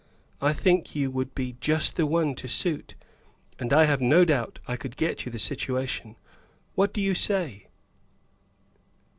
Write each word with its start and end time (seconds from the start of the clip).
I 0.41 0.51
think 0.51 0.95
you 0.95 1.11
would 1.11 1.35
be 1.35 1.57
just 1.61 1.95
the 1.95 2.07
one 2.07 2.33
to 2.33 2.47
suit; 2.47 2.95
and 3.59 3.71
I 3.71 3.85
have 3.85 4.01
no 4.01 4.25
doubt 4.25 4.57
I 4.67 4.75
could 4.75 4.97
get 4.97 5.27
you 5.27 5.31
the 5.31 5.37
situation. 5.37 6.15
What 6.73 6.91
do 6.91 6.99
you 7.01 7.13
say?" 7.13 7.67